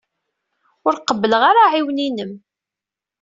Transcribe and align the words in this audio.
Ur 0.87 0.95
qebbleɣ 0.99 1.41
ara 1.49 1.61
aɛiwen-inem. 1.65 2.31